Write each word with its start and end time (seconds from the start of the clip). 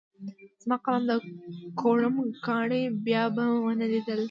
زما 0.61 0.77
قلم 0.85 1.03
د 1.09 1.13
کوړم 1.79 2.15
کاڼی 2.47 2.83
شو؛ 2.89 2.95
بيا 3.05 3.23
مې 3.35 3.45
و 3.63 3.67
نه 3.81 3.85
ليد. 3.91 4.07